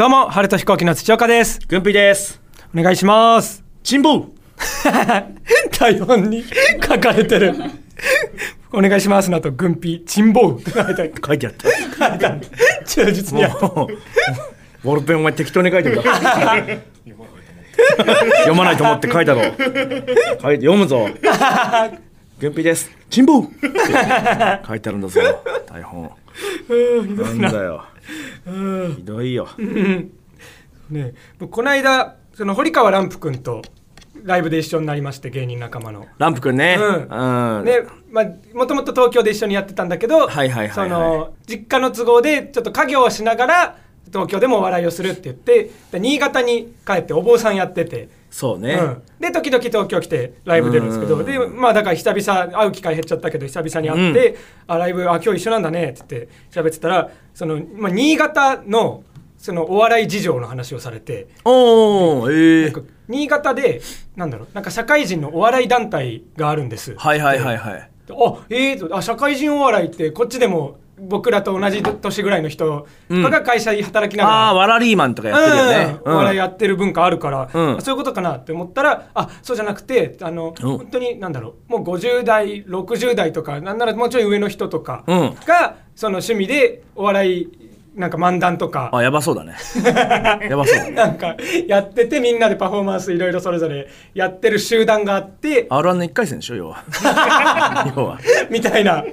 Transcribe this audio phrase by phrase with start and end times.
[0.00, 1.60] どうも、春と飛行機の土岡です。
[1.68, 2.40] 軍備です。
[2.74, 3.62] お願いします。
[3.82, 4.24] チンボウ
[5.78, 6.42] 台本に
[6.82, 7.54] 書かれてる。
[8.72, 11.12] お願いしますなと、軍備、チンボウって書いてある。
[11.22, 11.70] 書いてあった。
[12.08, 12.40] 書いてある。
[12.86, 13.66] 忠実にやった。
[13.66, 13.98] もう、
[14.82, 16.16] ボールペンお前適当に書いてるから。
[18.38, 19.42] 読まないと思って書いたろ。
[19.42, 19.60] 書いて
[20.40, 21.10] 読むぞ。
[22.40, 22.90] 軍備です。
[23.10, 23.68] チンボウって
[24.66, 25.20] 書いてあるんだぞ。
[25.66, 26.10] 台本。
[26.68, 27.84] なんだよ。
[28.96, 29.48] ひどいよ。
[30.90, 33.62] ね僕この間、その堀川乱歩君と
[34.24, 36.06] ライブで一緒になりまして、芸人仲間の。
[36.18, 36.76] ランプくんね。
[36.78, 37.64] うんうん。
[37.64, 43.76] で、まあ、もともと東京で一緒にやってたんだけど、はいはいはいはいその、実家の都合で、ちょっと家業をしながら、
[44.06, 48.74] 東京でもお笑いをするって言って、で新潟に帰ってお坊さんやってて、そうね。
[48.74, 59.02] うん、で、時々東京来てライブ出るんですけど、うんで、まあだから久々、会う機会減っちゃったけど、久々に会って、あ、ライブ、あ、今日一緒なんだね、って言って喋ってたら、その、まあ、新潟の、
[59.36, 63.80] そのお笑い事情の話をされて、おー、ええなんか新潟で、
[64.14, 66.94] なんだろう、なんか社会人のお笑い団体があるんです。
[66.96, 67.90] はいはいはいはい。
[68.12, 75.98] あえーとあ社会人お笑いってこっちでも僕らと同じ年ぐらいの人とかが会社で働きながら、ああ、ワラリーマンとかやってるよね。
[76.04, 76.14] うん。
[76.14, 77.80] お笑いやってる文化あるから、うん。
[77.80, 80.78] そういうことかなって思ったらあそうじゃなくてあの、うん。
[80.78, 85.34] 本当になんだろうもう50代60代とかなんならもうちょい上の人とかうん。
[85.46, 87.59] が、その趣味でお笑い
[88.00, 88.90] なんか漫談とか。
[88.92, 89.54] あ、やばそうだね。
[90.48, 90.78] やばそう。
[90.78, 90.90] だね。
[90.92, 91.36] なんか
[91.68, 95.66] やっててみんなでパフォーマンスいろいろそれぞれやってる集団があって。
[95.70, 96.82] R1 の1回戦でしょ、要は。
[97.94, 98.18] 要は。
[98.50, 99.04] みたいな。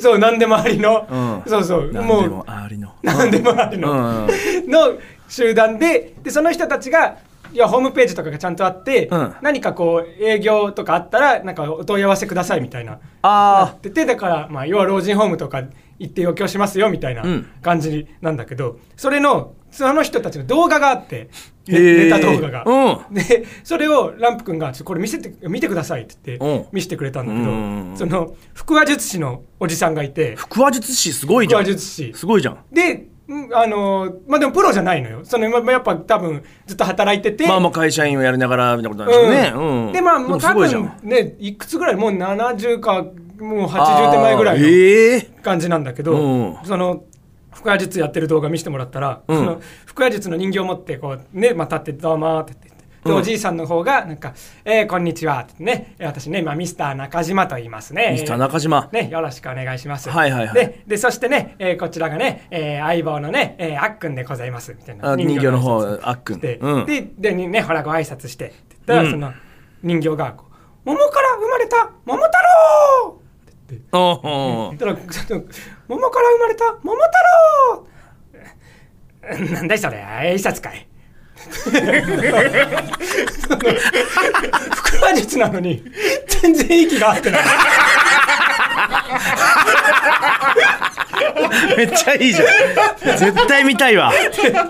[0.00, 1.42] そう何でもありの、うん。
[1.46, 1.90] そうそう。
[1.92, 2.92] なんもうでもありの。
[3.02, 4.26] 何でもありの、うん。
[4.26, 4.70] うん。
[4.70, 4.92] の
[5.28, 7.16] 集団ででその人たちが
[7.52, 9.34] いやホームページとかがちゃんとあって、うん。
[9.42, 12.92] 何かこう営業とかあったらなんかお問い合わせくださいみたいな。
[12.92, 15.64] なあっててだから、まあ、要は老人ホームとか
[15.98, 17.46] 行って余興しますよみたいなうん。
[17.62, 21.28] 感じなんだけど、それのその人たちの動画があって
[21.66, 26.66] ネタ動画が、うでそれをランプ君がこれ見せて見てくださいって言ってうん。
[26.72, 27.48] 見せてくれたんだけど、うん。
[27.48, 30.36] うんうんその腹話術師のおじさんがいて。
[30.38, 30.46] あ。
[30.48, 31.62] 腹話術師すごいじゃん。
[31.62, 32.12] 腹話術師。
[32.14, 32.58] すごいじゃん。
[32.72, 33.17] で、うん
[33.52, 35.20] あのーまあ、でもプロじゃないのよ。
[35.22, 37.46] その、ままやっぱ多分ずっと働いてて。
[37.46, 39.86] まあまあ会社員をやりながらみたいなことなんでしょうね。
[39.86, 39.92] うん。
[39.92, 40.54] で、まあ、もう多。
[40.54, 43.04] 分ね、いくつぐらい、もう70か、
[43.38, 47.04] もう80手前ぐらいのええ感じなんだけど、うんその、
[47.50, 52.67] 腹話術やってる動画見せてもらったら、うんその腹話術の人形を持って、こう、ね、まあ、立って、どうもってて。
[53.04, 58.10] で、うんおじいさんの方が、なんか、えー、こんにちは、ってね、えー私ね、まあ、ミスター中島と言いますね。
[58.12, 58.88] ミスター中島。
[58.92, 60.10] ね、よろしくお願いします。
[60.10, 65.12] はいはいはいで、でそしてね、えーこちらがね、えー相棒のね、えーあっくんでございます、みたいな。
[65.12, 69.32] あ人形の方あっくんしてうんで、で、にね、ほら、ご挨拶して、って言ったら、うんその、
[69.82, 70.34] 人形が
[70.84, 72.38] 桃から生まれた桃太
[73.04, 73.88] 郎って言って、
[75.88, 77.12] 桃から生まれた桃太
[79.44, 80.88] 郎 なんだいそれ、挨拶かい。
[81.46, 83.58] その
[84.84, 85.82] 腹話術なのに
[86.42, 87.40] 全然息が合ってない。
[91.76, 92.44] めっちゃいいじゃ
[93.14, 93.16] ん。
[93.16, 94.12] 絶対見たいわ。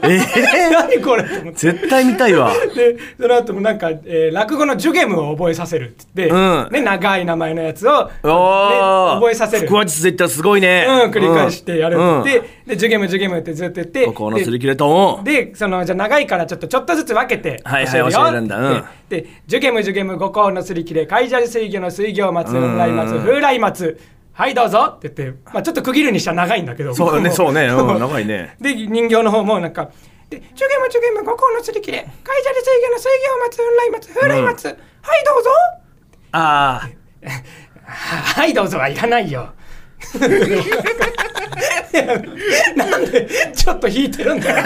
[0.03, 2.53] ええ何これ絶対見たいわ。
[2.75, 6.69] でその後もなんか、えー落語のジュゲムを覚えさせるって言って、うん。
[6.71, 9.67] ね、長い名前のやつを、ね、覚えさせる。
[9.67, 10.87] 腹話術ったらすごいね。
[10.89, 18.57] うん、繰り返してやるうんって言って、で、ジュゲムジュゲムってずっと言って、ここのすり切れとで、でその、じゃあ長いからちょっと、ちょっとずつ分けてはいはい教えるんだ。
[18.59, 18.85] うん。
[19.09, 22.63] で、ジュゲムジュゲム五行のすり切れ、海砂利水魚の水魚松、うん。
[22.63, 24.01] 雲来松、風来松、
[24.39, 26.95] はいどうぞって言って、まあちょっと区切るにしたら長いんだけど。
[26.95, 27.67] そうだね、も そうね。
[27.67, 28.55] うん、長いね。
[28.61, 29.91] で、人形の方もなんか、
[30.31, 34.77] で、ジュゲムジュゲム五行のすり切れ、海砂利水魚の水魚松、雲来松、風来松、はい
[35.25, 35.51] どうぞ
[36.31, 36.89] ああ。
[38.41, 39.53] はいどうぞはいらないよ。
[42.77, 44.57] なんでちょっと引いてるんだよ。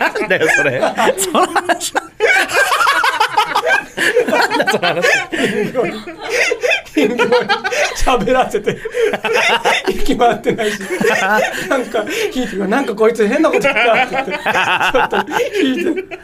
[0.00, 0.82] なんだよ、それ。
[1.16, 1.94] その話。
[1.94, 2.34] なんだ、その話。
[3.94, 4.23] 人形に
[7.96, 8.78] 喋らせて。
[9.88, 10.78] 息回ってないし。
[11.68, 14.32] なんか引いてなんかこいつ変なこと言ったって言って。
[14.32, 15.16] ちょっと
[15.60, 16.18] 引いて。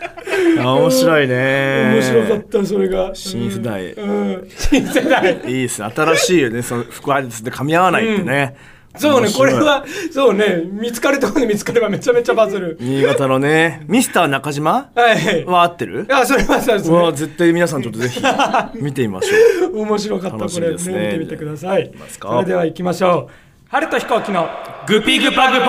[0.60, 1.92] あ面白いね。
[1.94, 3.10] 面白かったそれが。
[3.14, 3.92] 新世代。
[3.92, 4.48] うん。
[4.56, 5.40] 新世代。
[5.46, 5.82] いいっす。
[5.82, 5.90] ね。
[5.94, 6.62] 新しいよね。
[6.62, 8.56] その腹話術で噛み合わないってね。
[8.96, 12.76] そうねこれはそうね見つかるところで見つかればめちゃめちゃバズる。
[12.80, 14.90] 新潟のね、ミスター中島？
[14.94, 15.44] はい。
[15.44, 16.06] は合ってる？
[16.10, 17.16] あそれはそうわね。
[17.16, 18.20] 絶対皆さんちょっとぜひ
[18.82, 19.80] 見てみましょう。
[19.82, 20.76] 面白かった楽これね。
[20.76, 21.92] ね見てみてください。
[22.20, 23.32] それでは行きましょう。
[23.68, 24.48] 春と飛行機の
[24.88, 25.66] グピグパグポ。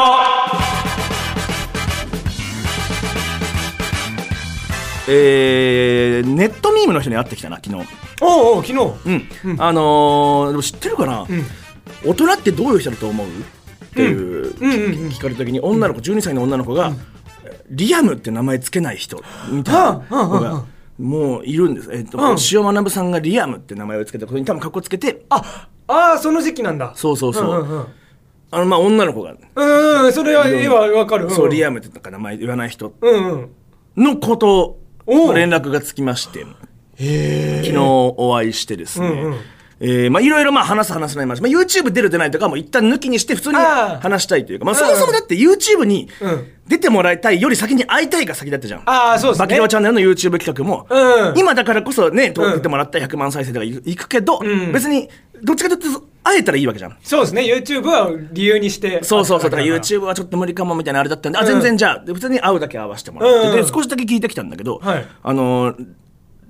[5.07, 7.75] えー、ネットミームの人に会ってきたな昨日。
[8.21, 8.93] おうおう昨日。
[9.45, 11.27] うん、あのー、でも知ってるかな、ん
[12.05, 13.27] 大人ってどういう人だと思う？
[13.27, 13.29] っ
[13.93, 14.53] ていう、
[15.09, 16.93] 聞かれた時に女の子12歳の女の子が、
[17.69, 20.65] リアムって名前つけない人みたいな子が
[20.97, 22.37] もういるんです、えっとうん。
[22.51, 26.93] 塩学さんがリアムって名前をつけたことに多分かっこつけてああーその時期なんだ。
[26.95, 27.87] そうそうそう、
[28.51, 31.29] あのまあ女の子が、うんうんそれは絵はわかる。
[31.29, 32.93] そうリアアムってなんか名前言わない人。
[33.97, 36.45] のこと連絡がつきまして
[36.97, 39.33] へ昨日お会いしてですね、
[39.83, 44.79] えーまあいろいろまあ話す話のまあ YouTube 出る出ないとかも一旦抜きにして普通に話したいというか、まあうん。
[44.79, 46.47] そもそもだって YouTube にうん。
[46.67, 48.83] 出てもらいたいより先に会いたいが先だったじゃん。
[48.85, 49.45] ああそうですね。
[49.45, 51.37] バキラオチャンネルの YouTube 企画も、うん。
[51.37, 52.53] 今だからこそね、とうん。
[52.53, 54.71] 出てもらったら100万再生とかいいくけど、ん。
[54.71, 55.09] 別に
[55.43, 56.97] どっちかというと会えたらいいわけじゃん。
[57.01, 57.41] そうですね。
[57.41, 59.03] YouTube は理由にして。
[59.03, 61.47] そうそうそう、だからあ YouTube はちょっと無理かもみたいなあれだったんで、あ、うん。
[61.47, 63.55] 全然じゃあ、で普通に会うだけ会わせてもらって、うん。
[63.55, 65.05] で、少しだけ聞いてきたんだけど、はい。
[65.23, 65.85] あのー、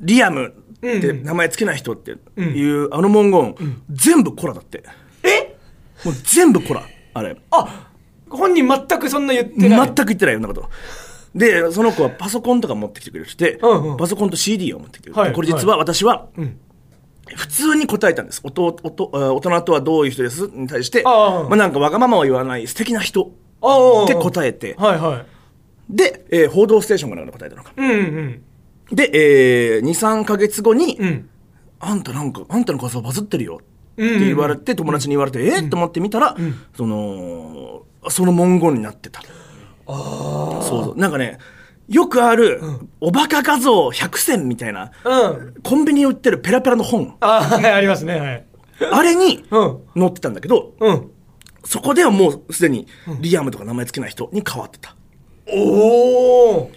[0.01, 0.51] リアムっ
[0.81, 3.56] て名前つけない人っていう、あの文言、
[3.89, 4.83] 全部コラだって。
[5.24, 5.56] え？
[6.03, 6.83] もう全部コラ、
[7.13, 7.38] あれ。
[7.51, 7.92] あ
[8.30, 9.86] 本人全くそんな言ってない。
[9.88, 10.69] 全く言ってないようなこと。
[11.36, 13.98] で、その子はパソコンとか持ってきてくれてて、うんうん。
[13.98, 16.57] パソコンと CD を持ってきてくれて、はいこれ実は私は、ん。
[17.36, 18.42] 普通に答えたんです。
[18.44, 20.47] おとおとあ大人とはどういう人です？
[20.47, 21.44] に対して、ああ。
[21.44, 25.25] まあなんかわがままを言わない素敵な人って答えて、はいはい。
[25.89, 27.74] で、えー報道ステーションから答えたのか。
[27.77, 28.44] うんうん
[28.91, 31.29] で、えー、2、3ヶ月後に、うん。
[31.79, 36.35] あんたなんか、あんたの画像バズってるよって言われて、友達に言われて、えー、と思って見たら、
[36.75, 39.21] その、その文言になってた。
[39.88, 40.99] そうそう。
[40.99, 41.39] なんかね、
[41.88, 42.61] よくある、
[42.99, 45.53] おバカ画像100選みたいな、うん。
[45.63, 48.45] コンビニに売ってるペラペラの本、ああはいありますねはい。
[48.91, 49.79] あれにうん。
[49.95, 51.11] 載ってたんだけど、うん。
[51.65, 52.87] そこではもうすでに、
[53.19, 54.95] リアムとか名前つけない人に変わってた。
[55.47, 56.71] おお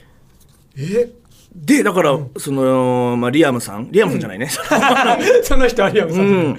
[0.76, 1.10] え？
[1.54, 4.48] で、だから、その、まあ、リアムさん、リアムさんじゃないね。
[5.44, 6.58] その人有山さん、うん、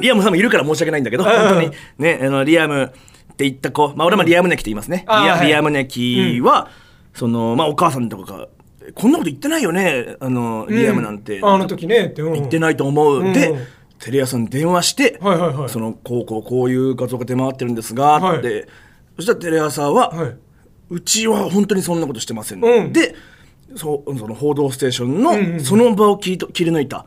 [0.00, 1.70] リアムさんもいるから申し訳ないんだけど、本当に。
[1.98, 5.04] ね、あのリアムって言った子、まあ、俺もリアムネキって言いますね。
[5.06, 6.68] リアリアムネキは、
[7.12, 8.48] その、まあ、お母さんとかが、
[8.94, 11.40] こんなこと言ってないよね、あの、リアムなんて。
[11.42, 13.20] あの時ねって、うん、言ってないと思う。
[13.20, 13.32] うん。
[13.34, 13.54] で、
[13.98, 15.68] テレ朝に電話して、はいはいはい。
[15.68, 18.38] その、こうこうこういう画像が出回ってるんですが、はい。
[18.38, 18.68] って、
[19.16, 20.36] そしたらテレ朝は、はい。
[20.90, 22.92] うちは本当にそんなことしてません、うん。
[22.92, 23.14] で、
[23.76, 27.06] そうその報道ステーションの、んうんその場を切りと切り抜いた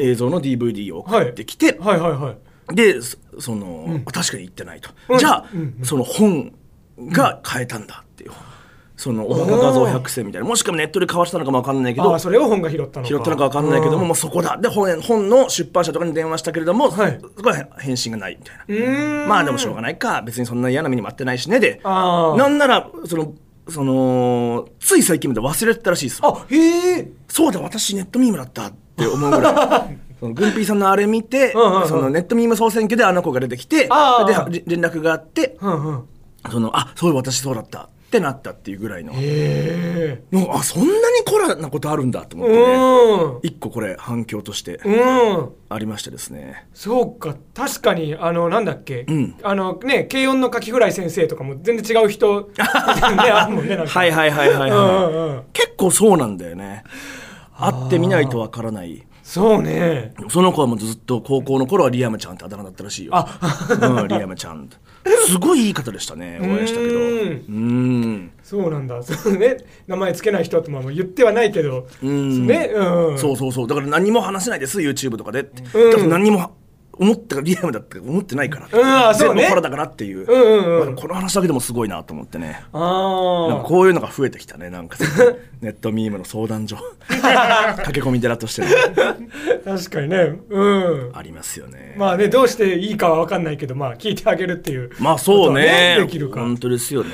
[0.00, 2.32] 映像の DVD を送ってきて、はいはいは
[2.70, 2.74] い。
[2.74, 5.18] でそその、確かに言ってないと、うん。
[5.18, 6.52] じゃあ、うんその本
[6.98, 8.30] が変えたんだっていう、
[8.96, 10.48] そのおバカ画像100選みたいな。
[10.48, 12.18] もしくはネットで買わしたのかも分かんないけど。
[12.18, 13.08] それを本が拾ったのか。
[13.08, 14.06] 拾ったのか分かんないけども、うん。
[14.08, 14.56] もうそこだ。
[14.58, 17.18] で本本の出版社とかに電話したけれども、はい。
[17.36, 19.26] そこは返信がないみたいな。
[19.26, 20.22] まあでもしょうがないか。
[20.22, 21.58] 別にそんな嫌な目にもあってないしね。
[21.58, 23.34] でなんならその
[23.68, 26.18] そのつい最近まで忘れてたらしいです。
[26.22, 27.08] よあへえ。
[27.28, 29.98] そうだ私ネットミームだったって思うぐらい。
[30.18, 31.88] そのグンピーさんのあれ見て、うんうんうん。
[31.88, 33.88] そのネットミーム総選挙であの子が出てきてで
[34.66, 36.02] 連絡があってうんうん。
[36.50, 37.82] そのあそう私そうだった。
[37.82, 39.12] ってなったっていうぐらいの。
[39.14, 42.62] へえのあそんなにコラなことあるんだと思ってね。
[42.62, 43.40] うん。
[43.42, 45.40] 一個これ反響としてうん。
[45.40, 46.66] あありましてですね。
[46.74, 47.34] そうか。
[47.54, 49.36] 確かにあのなんだっけ、ん。
[49.42, 52.42] あのね軽音のカキフライ先生とかも全然違う人。
[52.42, 53.92] ねあるもんねなんか。
[53.98, 56.84] はいはいはいはいはい、結構そうなんだよね。
[57.56, 59.06] 会ってみないとわからない。
[59.22, 60.12] そうね。
[60.28, 63.14] その子はもうずっと高校の頃はリアムちゃんってあだ名だったらしいよ。
[63.80, 64.68] うん、リアムちゃん
[65.26, 66.98] すごいいい方でしたねお会いしたけど。
[66.98, 68.00] ううん。
[68.12, 69.02] んそうなんだ。
[69.02, 69.56] そうね。
[69.86, 71.86] 名前つけない人ってまあ言ってはないけど。
[72.02, 72.46] うん。
[72.46, 72.70] ね。
[72.74, 73.18] うん。
[73.18, 73.66] そうそうそう。
[73.68, 76.10] だから何も話せないです YouTube とかでって、うん。
[76.10, 76.52] 何も
[76.98, 79.42] 思ってリアムだって思ってないから、うんあそうね。
[79.42, 80.86] 全部コラだからっていう、うんうんうん。
[80.86, 82.64] まあこの話だけでもすごいなと思ってね。
[82.72, 84.98] こういうのが増えてきたねなんか
[85.62, 86.76] ネットミームの相談所。
[87.08, 88.62] 駆け込み寺として
[89.64, 90.38] 確かにね。
[90.50, 91.10] うん。
[91.14, 91.94] ありますよね。
[91.96, 95.94] まあねどうしていいかは分かんないけどまあ聞いてあげるっていうまあそうね。
[95.96, 97.10] ことはできるか本当ですよね。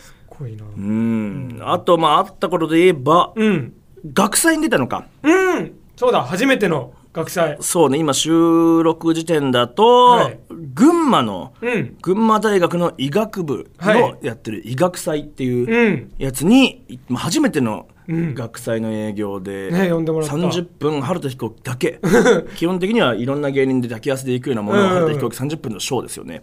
[0.00, 0.64] すごいな。
[0.64, 1.60] うん。
[1.62, 3.74] あとまああったことで言えばうん。
[4.14, 5.06] 学祭に出たのか。
[5.22, 5.72] うん。
[5.96, 7.56] そうだ初めての学祭。
[7.60, 10.40] そうね今収録時点だと、はい。
[10.74, 11.96] 群馬のうん。
[12.00, 14.00] 群馬大学の医学部はい。
[14.00, 16.12] のやってる医学祭っていううん。
[16.18, 18.34] やつに、まあ初めてのうん。
[18.34, 20.34] 学祭の営業で、ね呼んでもらった。
[20.34, 22.00] 30分春田飛行機だけ。
[22.56, 24.88] 基本的にはいろんな芸人で抱き合わせで行くようなものをうん。
[24.88, 26.42] 春田飛行機30分のショーですよね、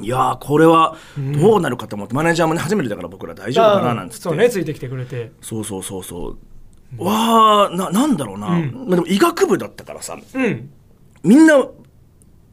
[0.00, 0.96] いやーこれは
[1.40, 4.22] どうなるかと思って、マネージャーもね初めてだから僕ら大丈夫かななんつって。
[4.22, 5.32] そうねついてきてくれて。
[5.40, 6.38] そうそうそうそう
[6.96, 8.72] わあななんだろうな、うん。
[8.88, 10.16] まあ、でも医学部だったからさ。
[10.34, 10.70] うん。
[11.22, 11.66] みんな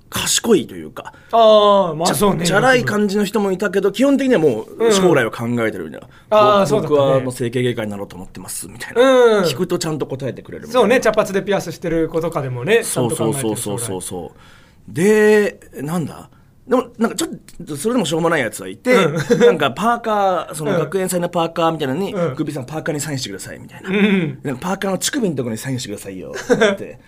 [0.09, 1.13] 賢いというか。
[1.31, 2.45] ああまあそうね。
[2.45, 9.43] チャラい感じの人もいたけど基本的にはもう将来を考えてるみたいな、僕あーそう僕はもう整形外科になろうと思ってますみたいな、うん。
[9.45, 14.93] 聞くとちゃんと答えてくれるそうね茶髪でピアスしてる子とかでもねちゃそうんと考そうえてるそうそうそうそう。
[14.93, 16.29] でなんだ？
[16.67, 17.29] でもなんかちょっ
[17.67, 18.95] とそれでもしょうもないやつはいて、
[19.37, 22.35] なんかパーカーその学園祭のパーカーみたいなのに、うん。
[22.35, 24.55] グッピーさんパーカーにサインしてくださいみたいな,、んなん。
[24.57, 26.33] かパーカーの乳首のところにサインしてくださいよ
[26.73, 26.99] って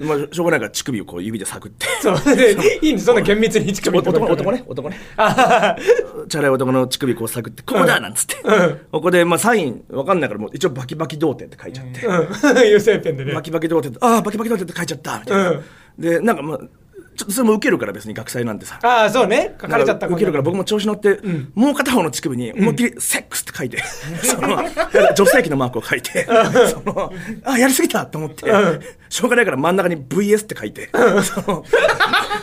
[0.00, 1.86] まあしょうがないから乳首をこう指で探って。
[2.02, 2.36] そう。
[2.36, 3.06] でいいんです。
[3.06, 4.64] そんな厳密に乳首男男ね。
[4.66, 4.96] 男ね。
[5.16, 5.76] あ
[6.28, 8.80] チャラい男の乳首こう探ってここだなんつって、うん。
[8.90, 12.58] ここでまあサインわかんないからもう一応バキバキ童貞って書いちゃって、あうん。
[12.66, 13.32] 油性ペンでね。
[13.34, 15.62] バキバキ童貞ってああバキバキ童貞って書いちゃったみたいな、うん。
[15.96, 16.58] でなんかまあ
[17.16, 18.78] ちょっとそれも受けるから別に学祭なんてさ。
[18.82, 19.56] ああそうね。
[19.60, 21.20] 書かれちゃった受けるから僕も調子乗って、
[21.54, 23.78] もう片方の乳首に思いっきり「セックス」って書いて、
[24.22, 24.62] その
[25.14, 27.12] 女性器のマークを書いて、その
[27.44, 28.52] あやりすぎたと思って、
[29.08, 30.90] しょうがないから真ん中に VS って書いて、
[31.22, 31.64] その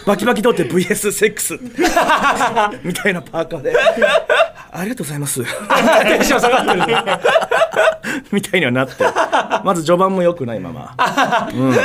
[0.05, 1.59] バキバキ童貞 VS セックス
[2.83, 3.75] みたいなパーカーで
[4.71, 5.43] 「ありがとうございます」
[6.03, 7.03] テンション下がってるね。
[8.31, 9.03] みたいにはなって
[9.63, 11.75] まず序盤も良くないまま、うん、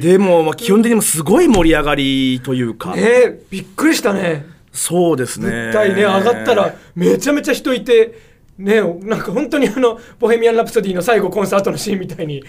[0.00, 4.46] でも、まあ、基本的にもすごい盛り上がりというか、えーびっくりしたね。
[4.72, 5.46] そうですね。
[5.46, 8.18] 絶対ね上がったらめちゃめちゃ人いて
[8.58, 12.42] ねなんか本当にあの「ボヘミアン・ラプソディ」の最後コンサートのシーンみたいに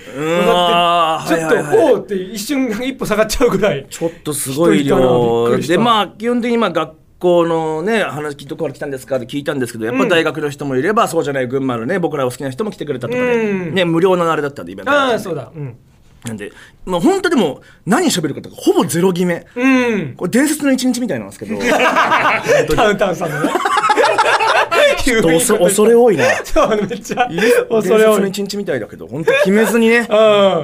[0.47, 1.63] わー上がってちょっと、はい。
[1.63, 3.85] はいはいおおって一瞬一歩下がっちゃうぐらい。
[3.89, 5.57] ちょっとすごい量。
[5.57, 13.73] でまあ基本的にまあ学校のね話どこから来たんですかって聞いたんですけどやっぱ大学の人もいれば、そうじゃない群馬のね僕らを好きな人も来てくれたとかで、うん。
[13.73, 15.51] ね、無料のあれだったんでイベントああそうだ。
[15.55, 15.77] うん
[16.25, 16.51] なんで、
[16.85, 20.15] まあ、本当でも何喋るかとかほぼゼロ決め、うん。
[20.15, 21.57] これ伝説の一日みたいなんですけど。
[22.75, 23.51] タウンタウンさんのね。
[25.03, 26.25] ちょっと恐恐れ多いな。
[26.43, 27.27] そうめっちゃ。
[27.69, 28.21] 恐れ多い。
[28.21, 29.99] の一日みたいだけど本当決めずにね。
[30.09, 30.15] うん。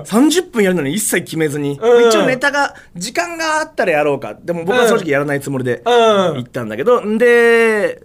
[0.01, 2.09] 30分やるのに一切決めずに、うん。
[2.09, 4.35] 一応ネタが時間があったらやろうか。
[4.41, 5.91] でも僕は正直やらないつもりでうん。
[6.37, 8.01] 行ったんだけど、んで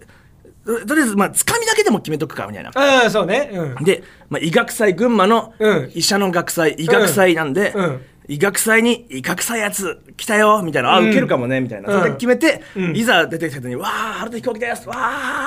[0.67, 2.71] ととりあえずまあつかみだけでも決めとくかみたいな。
[2.75, 3.49] ああそうね。
[3.53, 3.83] うん。
[3.83, 5.91] で、まあ、医学祭群馬のうん。
[5.95, 8.01] 医者の学祭、医学祭なんで、うん。
[8.27, 11.05] 医学祭に医学祭やつ来たよみたいな、あうん。
[11.05, 11.99] 受けるかもねみたいな、うん。
[11.99, 12.95] それで決めて、うん。
[12.97, 14.95] いざ出てきた時に「わあ春田飛行機ですわ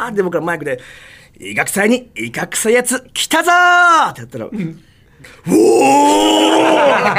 [0.07, 0.81] あ」で僕らマイクで
[1.39, 4.49] 「医学祭に医学祭やつ来たぞー!」ってやったら
[5.47, 7.13] 「おー!」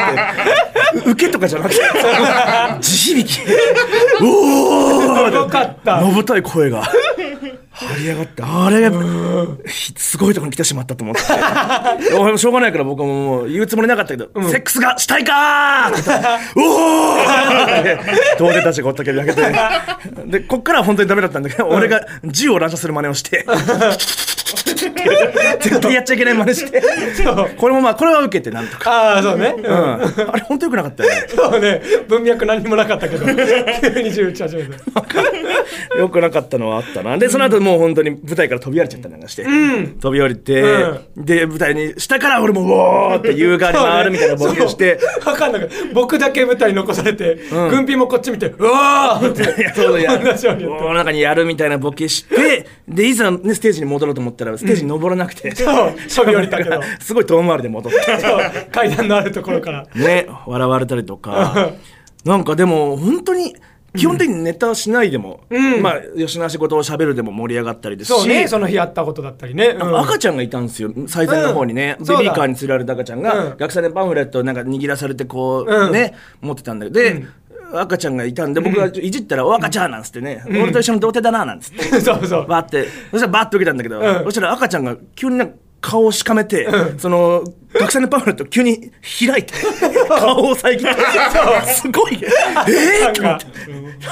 [0.94, 1.10] って。
[1.12, 1.82] 受けとかじゃなくて。
[2.82, 3.42] 地響き
[4.22, 6.02] 「おー!」よかった。
[6.02, 6.84] のぶたい声が。
[7.74, 8.44] 張り上がって。
[8.44, 8.92] あれ
[9.68, 11.22] ひすごいところに来てしまったと思って。
[12.14, 16.28] 俺もしょうがないから僕はもう言うつもりなかったけど、セックスがしたいかーって言った。
[16.30, 17.98] らおーって。
[18.38, 19.52] 童貞たちがおったけどだけで
[20.26, 23.46] でこっからは本当にダメだったんだけど、俺が銃を乱射する真似をして
[25.60, 26.82] 絶対やっちゃいけない真似して。
[27.58, 29.56] これもまあこれは受けてなんとか、ああそうね。
[29.58, 29.98] うん、あ
[30.36, 31.26] れ本当よくなかったよね。
[31.28, 31.82] そうね。
[32.08, 33.26] 文脈何にもなかったけど。
[33.26, 34.72] 急に銃撃ち始めて
[35.98, 37.18] よくなかったのはあったな。
[37.18, 39.46] で、その後もう本当に舞台から飛び降りちゃったりなんかして、
[40.00, 40.64] 飛び降りて、
[41.16, 45.34] で、舞台に、下から俺も、ウォーって優雅に回るみたいなボケをして、そう。
[45.34, 49.74] 分かんなく僕だけ舞台に残されて、軍ピもこっち見てうわーって。
[49.74, 56.82] そうだや、にやるみたいなボケして、で、いざ、ね、ステージに戻ろうと思ったら、ステージに登らなくて、そう飛び降りたけど。
[57.00, 58.00] すごい遠回りで戻って。
[58.72, 59.88] 階段のあるところから。
[59.96, 61.72] ね、笑われたりとか、
[62.26, 63.56] なんかでも本当に
[63.96, 65.82] 基本的にネタしないでも、うん。
[65.82, 70.00] まあ吉野仕事を喋るでも盛り上がったりですし、そうねその日やったことだったりね、うん。
[70.00, 70.94] 赤ちゃんがいたんですよ。
[71.08, 72.06] 最前の方にね、うん。
[72.06, 73.58] ベビーカーに連れられた赤ちゃんが、うん。
[73.58, 75.92] 学祭でパンフレットをなんか握らされてこう、うん。
[75.92, 77.00] ね持ってたんだけど。
[77.00, 77.26] で、
[77.74, 81.84] 赤ちゃんがいたんで僕がいじったら「お赤ちゃん」なんつってね、俺と一緒の童貞だな」なんつって。
[82.02, 82.48] そうそう。
[82.48, 82.88] バーって。
[83.12, 84.24] そしたらバーって受けたんだけど、うん。
[84.26, 86.68] そしたら赤ちゃんが急になんか顔をしかめて、
[87.00, 88.92] その学生のパンフレットを急に
[89.26, 89.54] 開いて
[90.08, 92.20] 顔を遮ってすごい。
[92.22, 93.46] えー、と思って。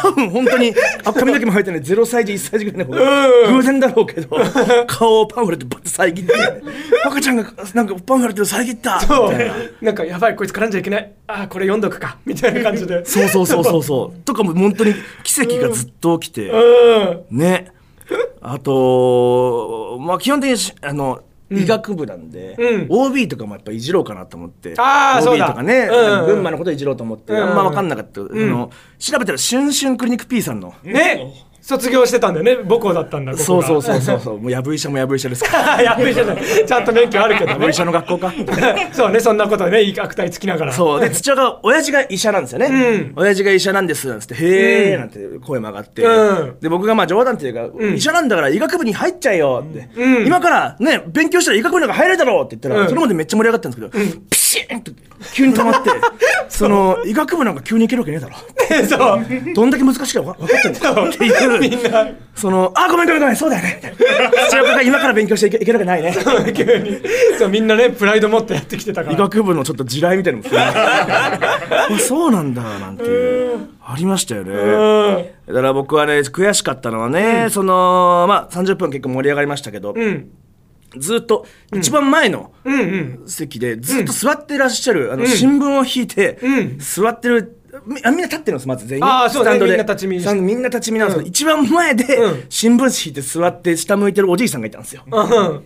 [0.01, 0.73] 多分本当に
[1.03, 4.29] あ髪の毛も生えてない0歳児1歳児ぐらいの子が偶然だろうけど
[4.87, 6.33] 顔をパンフレットバッて遮って
[7.05, 9.55] 赤ちゃんがなんかパンフレットを遮ったみたいな。
[9.81, 11.11] なんかやばいこいつ絡んじゃいけない。
[11.27, 12.17] ああこれ読んどくか。
[12.25, 13.03] みたいな感じで。
[13.05, 14.19] そうそうそうそうそう。
[14.25, 16.57] とかも本当に奇跡がずっと起きて、う
[17.33, 17.37] ん。
[17.37, 17.71] ね。
[18.41, 22.87] あとまあ基本的にしあの医学部なんで、うん。
[22.89, 24.73] OB とかもやっぱいじろうかなと思って。
[24.77, 25.47] あ OB だ。
[25.47, 25.87] とかね、
[26.25, 27.39] 群馬のこといじろうと思って、うん。
[27.39, 34.39] あんま分かんなかった、あの調べたら「シュンシュンクリニック P」さんの、ね卒業してたんだよね母校だったんだそうそうそうそうそう。
[34.39, 35.57] もうやぶ医者もやぶ医者ですか。
[35.57, 36.37] ら やべえじゃない。
[36.65, 37.51] ちゃんと免許あるけどね。
[37.53, 38.33] やぶ医者の学校か。
[38.91, 40.73] そうねそんなことね悪態つきながら。
[40.73, 40.99] そう。
[40.99, 43.13] で土屋が親父が医者なんですよね、うん。
[43.15, 46.55] 親父が医者なんですなんつって「へえ」なんて声も上がって、うん。
[46.61, 50.25] で僕がまあ冗談っていうか、医者なんだから医学部に入っちゃえよって、うん。
[50.25, 52.89] 今からね勉強したら医学部なんか入れるだろうって言ったら、うん。
[52.89, 54.91] それまでめっちゃ盛り上がったんですけど、ピシーンと
[55.33, 55.89] 急に止まって
[56.49, 58.35] その医学部なんか急に行けるわけねえだろ
[58.87, 59.53] そう。
[59.53, 61.09] どんだけ難しいか分かってんの？
[61.09, 61.59] っていう。
[61.59, 62.07] みんな。
[62.35, 63.93] そのあごめんごめんごめんそうだよね。
[64.49, 66.15] 土屋君が今から勉強していけいけるわけないね。
[66.55, 67.01] 急に。
[67.37, 69.13] そうみんなねプライド持ってやってきてたから。
[69.15, 73.59] 医学部のちょっと地雷みたいなのも あそうなんだなんていう。
[73.83, 74.51] ありましたよね。
[74.53, 75.53] うん。
[75.53, 80.29] だから僕はね、悔しかったのはね、その、まあ、30分結構盛り上がりましたけど、うん。
[80.97, 81.45] ずっと
[81.75, 83.23] 一番前のうんうん。
[83.27, 86.77] 席でずっと座ってらっしゃる、あの、新聞を引いて、うん。
[86.79, 89.05] 座ってる、みあみんな立ってるんです、まず全員。
[89.05, 89.59] あーそうね。
[89.59, 91.17] みんな立ち見スタンドみんな立ち見なんです。
[91.17, 95.03] けど、一番前でうん新聞紙引いて座って下向いてるおじいさんがいたんですよ。
[95.05, 95.65] うん。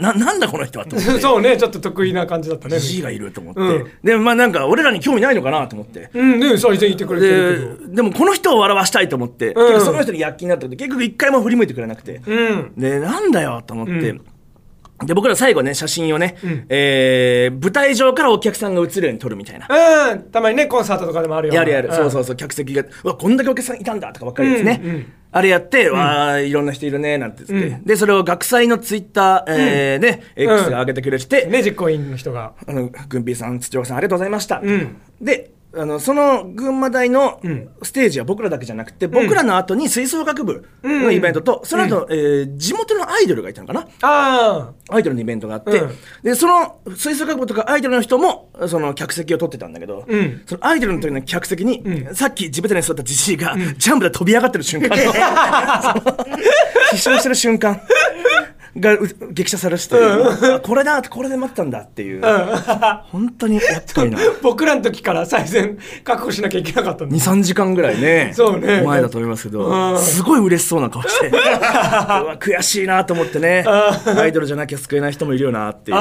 [0.00, 1.20] な、なんだこの人はと思って。
[1.20, 3.90] そうねちょっと得意な感じだったねじいがいると思って、うん。
[4.04, 7.88] でまあなんか俺らに興味ないのかなと思って、うんね最初に言ってくれてるけど。
[7.88, 12.72] ででもこの人を笑わしたいと思って、結局その人に躍起になったけど結局一回も振り向いてくれなくて、うん。
[12.76, 14.24] でなんだよと思って、うん
[15.04, 16.66] で僕ら最後ね写真をね、ん。
[16.68, 19.66] えー舞台上からお客さんが映るように撮るみたいな。
[20.10, 20.22] うん。
[20.30, 22.36] たまにねコンサートとかでもあるよやるやる、そうそううそう。
[22.36, 24.12] 客席がうわこんだけお客さんいたんだ。
[24.12, 27.84] とかばっかりですね、うんうんあれやって、わあいろんな人いるねなんて言って、うん。
[27.84, 32.52] でそれを学祭のツイッター、えーね X が上げてくれてて、ね実行委員の人が。
[32.66, 34.60] あの、グンピーさん、土岡さん、ありがとうございました。
[34.62, 34.96] うん。
[35.22, 37.68] で、あの、その群馬大のん。
[37.82, 43.86] ステージは僕らだけじゃなくて、僕らの後に吹奏楽部のイベントと、その後、えー地元のアイドルがいたのかな？
[44.02, 45.92] あアイドルのイベントがあって、うん。
[46.22, 50.42] で、その吹奏楽部とかアイドルの人も、その客席を取ってたんだけど、うん。
[50.46, 51.82] そのアイドルの時の客席に、
[52.14, 54.96] さっき地べたに座ったじじいが、ジャンプで飛び上がってる瞬間。
[56.92, 57.80] 飛翔してる瞬間
[58.78, 62.22] がう激写されてて、あこれだこれで待ったんだっていう、
[63.10, 64.18] 本当にやっかいな。
[64.42, 68.82] 僕らの時から最善確保しなきゃいけなかったんだ2、3時間ぐらいね、そうね。
[68.82, 69.98] 前だと思いますけど、うん。
[69.98, 75.98] すごい嬉しそうな顔して、 うわ悔しいなと思ってね、アイドルじゃなきゃ救えない人もいるよなっていう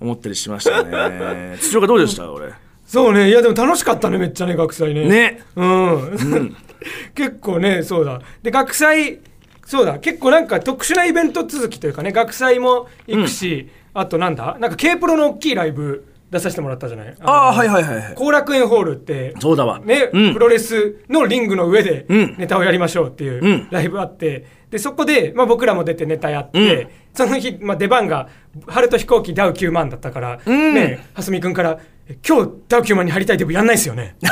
[0.00, 1.56] 思ったりしましたね。
[1.60, 2.52] 土岡どうでした俺？
[2.86, 3.28] そうね。
[3.28, 5.04] いやでも楽しかったねめっちゃね学祭ね。
[5.08, 5.40] ね。
[5.54, 6.56] うん、
[7.14, 8.20] 結構ねそうだ。
[8.42, 9.20] で学祭
[9.70, 10.00] そうだ。
[10.00, 14.56] 結構なんか特殊なイベント続きというかね学祭も行くし、あとなんだ？
[14.58, 17.14] なんか K プロの大きいライブ出させてもらったじゃない？
[17.20, 18.14] ああ、はいいはいはいはい。
[18.16, 19.78] 後楽園ホールってそうだわ。
[19.78, 20.32] ね、うん。
[20.32, 22.34] プロレスのリングの上でうん。
[22.36, 23.68] ネタをやりましょうっていううん。
[23.70, 26.88] ライブあって、でそこで、まあ、僕らも出てネタやって、うん。
[27.14, 28.28] その日、まあ、出番が
[28.66, 30.74] 春と飛行機ダウ9万だったから、ん。
[30.74, 34.16] ね蓮見君から「え今日ダウ9万に入りたいデブやんないっすよね」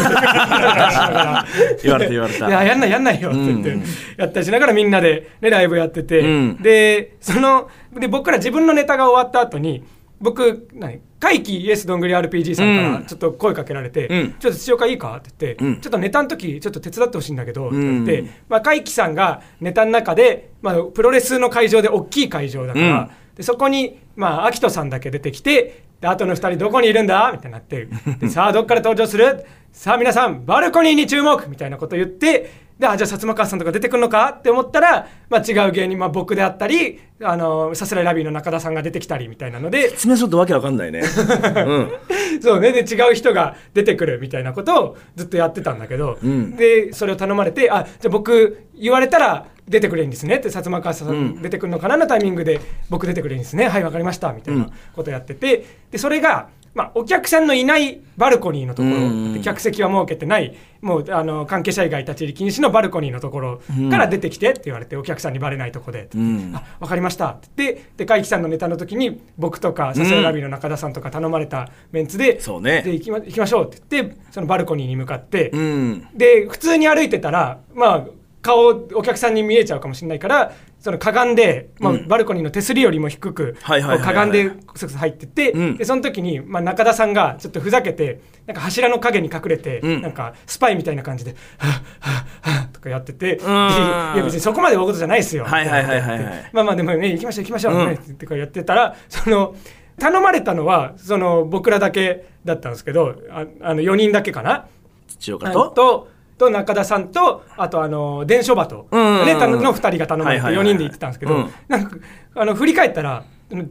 [1.82, 2.48] 言われた言われた。
[2.48, 3.82] いややんないやんないよって言って、うん。
[4.16, 6.56] やったりしながらみんなで、ね、ライブやってて、うん。
[6.62, 9.84] でそので僕ら自分のネタが終わった後に
[10.20, 12.92] 僕何怪奇イエスどんぐり RPG さんかうん。
[12.94, 14.34] らちょっと声かけられて「うん。
[14.38, 15.80] ちょっと土岡いいか?」って言って、うん。
[15.80, 23.08] ちょっとネタの時ちょっと手伝ってほしいんだけど」ってうん言って、まあ、怪奇さんがネタの中で、まあ、プロレスの会場で大きい会場だから、うん。
[23.36, 27.30] でそこに、まあ、アキトさんだけ出てきてであとの2人どこにいるんだ？
[27.32, 27.88] みたいになって
[28.20, 29.44] でさあどっから登場する？
[29.72, 31.48] さあ皆さんバルコニーに注目！
[31.48, 34.28] みたいなこと言ってであじゃあ薩摩川さんとか出てくるのか？
[34.38, 39.90] って思ったら、まあ、違う芸人、まあ、僕であったりあのさすらいラビーの中田さんが出てきたりみたいなので。
[39.90, 41.00] 説明するとわけわかんないね。
[41.66, 41.92] うん。
[42.40, 42.70] そうね。
[42.70, 46.54] で違う人が出てくるみたいなことをずっとやってたんだけど、うん。
[46.54, 50.36] でそれを頼まれてあじゃあ僕言われたら出てくれるんですね。
[50.36, 51.42] って薩摩川さんうん。
[51.42, 53.68] 出てくるのかなのタイミングで僕出てくれるんですね。
[53.68, 54.32] はいわかりました。
[54.32, 55.64] みたいなことやってて。
[55.90, 60.56] でそれが、まあ、お客さんのいないバルコニーのところ、客席は設けてない。
[60.80, 66.08] もうあの関係者以外立ち入り禁止のバルコニーのところから出てきてって言われて、お客さんにバレないとこで。
[66.14, 66.52] うん。
[66.54, 67.30] あ分かりました。
[67.30, 72.82] って言ってで海木さんのネタの時に僕とかさすらいラビーの中田さんとか頼まれたメンツで、そうね。
[72.82, 76.08] で行きま行きましょうって言ってそのバルコニーに向かって、うん。
[76.14, 78.06] で普通に歩いてたらまあ
[78.48, 85.76] 顔お客さんに見えちゃうかもしれないからそのかがんで、まあうんバルコニーの手すりよりも低くはいはいかがんでクスクス入ってって、うん。
[85.76, 90.02] でその時に、まあ、中田さんがちょっとふざけてなんか柱の陰に隠れて、うん。
[90.02, 96.50] なんかスパイみたいな感じで「はぁはぁはぁとかやってて「で いんや別にそこまで大事じゃないですよ」はいはいはいはいはい。
[96.52, 97.86] まあまあでもね行きましょう行きましょう、うん。
[97.88, 99.54] ねってかやってたらその
[99.98, 104.66] 頼まれたのはその僕らだけだったんですけどああの4人だけかな。
[105.08, 106.08] 土岡あと
[106.38, 109.26] とと中田さんとあとあの伝書バト、うんうん。
[109.60, 110.66] の2人が頼まれて4はいはいはいはい。
[110.66, 111.50] 人で行ってたんですけど、うん。
[111.68, 111.96] なんか
[112.34, 113.24] あの振り返ったら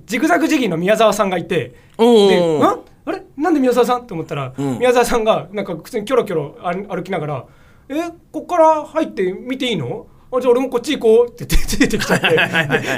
[0.05, 2.79] ジグザグジギーの宮沢さんがいてでんあ
[3.11, 3.23] れ？
[3.37, 4.05] なんで宮沢さん？
[4.05, 4.79] と思ったら、うん。
[4.79, 7.45] 宮沢さんがなんか普通にキョロキョロ歩歩きながら
[7.89, 8.11] 「え？
[8.31, 10.07] こっから入って見ていいの？
[10.11, 12.47] あじゃあ俺もこっち行こうって言ってついてきちゃってでや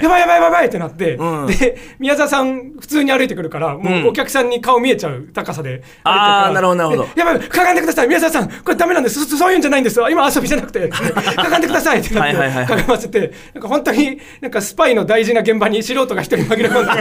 [0.09, 1.47] ばいやばいやばいってなって、うん。
[1.47, 4.03] で宮沢さん普通に歩いてくるからもうん。
[4.05, 7.03] うお客さんに顔見えちゃう高さで歩いてるからあーなるほどなるほど。
[7.13, 8.49] でやばいかがんでください宮沢さん。
[8.49, 9.23] これダメなんです。
[9.25, 10.87] そそういうんじゃないんです今遊びじゃなくて。
[10.89, 16.91] かがんでくださいってなってかがませてなんか本当になんかスパイの大事な現場に素人が一人紛れ込んで。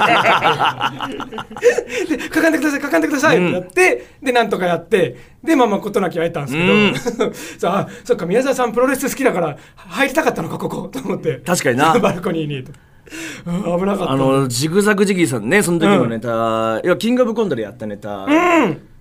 [2.18, 10.88] でかがんでくださいかがんでくださいってなって、でなんとかやってでまあまあ事なき会えたんですけど、 さあそっか宮沢さんプロレス好きだから入りたかったのかここ。
[10.88, 11.40] と思って。
[11.44, 11.94] 確かにな。
[12.00, 12.58] バルコニーに。
[12.58, 14.10] うん危なかった。
[14.12, 18.26] あのジグザグジギーさんねその時のネタ、いやキングオブコントでやったネタ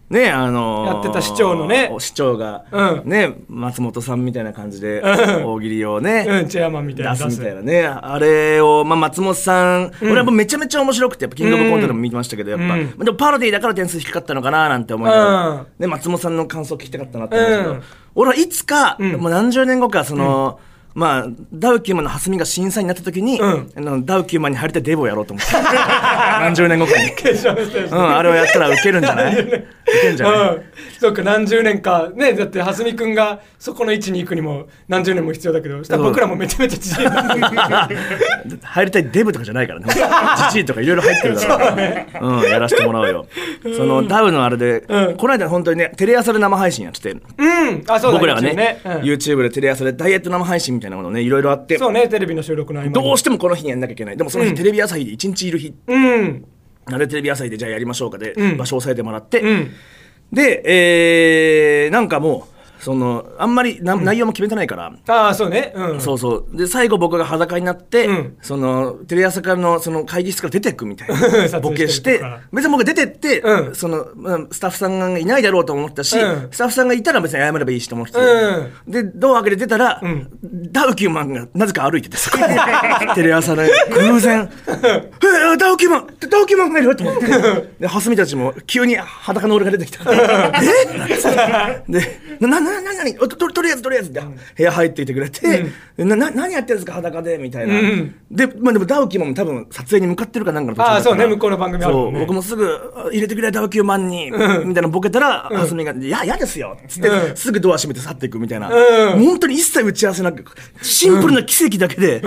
[0.10, 1.94] ねあのーやってた市長のね。
[2.00, 3.10] 市長が、うん。
[3.10, 5.46] ね松本さんみたいな感じでうん。
[5.46, 12.98] 大喜利をね、うんチェアマンみたいな出すみたいなねあれを、まあ、松本さん、俺はもうめちゃめちゃ面白くてやっぱキングオブコントでも見てましたけどやっぱ、うん。
[12.98, 15.68] でもパロディだから点数低かったのかななんて思いながら、うん。
[15.80, 17.84] ね、松本さんの感想聞きたかったなって思うんですけど、うん。
[18.16, 19.04] 俺はいつか、ん。
[19.18, 20.60] もう何十年後かその、
[20.98, 23.72] まあ、ダウキューマンの蓮見が審査員になった時に、うん。
[23.76, 25.54] あのダウキューマンに入りたいデブをやろうと思って。
[26.42, 27.12] 何十年後かに。
[27.92, 29.40] うん、あれをやったらウケるんじゃない？
[29.40, 29.52] ウケ
[30.08, 30.64] るんじゃない、うん、
[31.00, 32.10] そうか何十年か。
[32.16, 37.96] ねだって蓮見君がそこの位置に行くにも何十年も必要だけどしたら僕らもめちゃめちゃ知人なんで
[38.64, 39.86] 入りたいデブとかじゃないからね。
[40.48, 41.76] ジジイとかいろいろ入ってるから、
[42.22, 43.28] うん、やらせてもらうよ。
[43.78, 45.16] そのダウのあれで、うん。
[45.16, 47.84] この間本当にね、テレ朝で生配信やってて、うん。
[47.88, 49.02] あそうだ僕らがね一応うん。
[49.02, 52.94] YouTube でテレ朝でダイエット生配信みたいなものね、いろいろあって、そうねテレビの収録の合間に。
[52.94, 54.18] どうしてもこの日にやんなきゃいけない。
[54.18, 54.56] でもその日、うん。
[54.56, 56.46] テレビ朝日で一日いる日、うん。
[56.86, 58.58] あれテレビ朝日でじゃあやりましょうかで、うん。
[58.58, 59.72] 場所を押さえてもらって、うん。
[60.32, 60.62] で、
[61.86, 62.57] えー、なんかもう、
[62.88, 65.74] その、あんまりな、内容も決めてないから、ああそうね。
[65.76, 66.00] うん。
[66.00, 66.58] そうそう。
[66.58, 68.38] で、最後僕が裸になって、うん。
[68.42, 71.10] その、テレ朝からのその会議室から出てくみたい
[71.50, 72.22] 撮なボケして
[72.54, 73.76] 別に僕が出てって、うん。
[73.76, 76.48] その、まあスタッフさんがいないだろうと思ったし、うん。
[76.50, 78.14] スタッフさんがいたら別に謝ればいいしと思って。
[78.88, 80.30] で、ドア開けて出たら、ん。
[80.72, 82.44] ダウキューマンがなぜか歩いてて、そこに
[83.16, 83.70] テレ朝で
[84.10, 87.28] 偶然、 えーダウキューマンダウキューマンがいると思って、
[87.82, 90.06] で、ハスミたちも急に裸の俺が出てきた。
[90.10, 90.16] え？
[91.04, 93.16] ってで、な、な、な、な、なに？
[93.16, 95.66] と、ととりあえずとりあえずって、部屋入っていてくれて、
[95.98, 96.94] な、な、何やってるんですか？
[96.94, 97.38] 裸で？
[97.38, 97.80] みたいな。
[97.80, 101.26] うんで、まあでもダウキマンも多分撮影に向かってるかなんかの途中だあそうね。
[101.28, 104.32] 向こうの番組あそう、僕もすぐあ入れてくれダウキマンに、
[104.66, 106.78] みたいなボケたら、ハスミが、いや、嫌ですよ。
[106.78, 107.38] っつって、うん。
[107.38, 108.70] すぐドア閉めて去っていくみたいな。
[108.70, 109.26] うん。
[109.26, 110.44] 本当に一切打ち合わせなく、
[110.82, 112.22] シンプルな奇跡だけで、